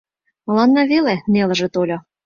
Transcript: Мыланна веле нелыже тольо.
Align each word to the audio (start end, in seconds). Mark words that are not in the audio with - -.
Мыланна 0.45 0.83
веле 0.91 1.15
нелыже 1.33 1.67
тольо. 1.73 1.97